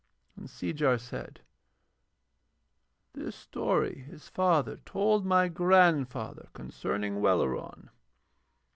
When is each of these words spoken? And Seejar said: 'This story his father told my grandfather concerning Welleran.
And 0.35 0.49
Seejar 0.49 0.97
said: 0.99 1.41
'This 3.13 3.35
story 3.35 3.99
his 4.09 4.29
father 4.29 4.77
told 4.77 5.27
my 5.27 5.47
grandfather 5.47 6.47
concerning 6.53 7.21
Welleran. 7.21 7.89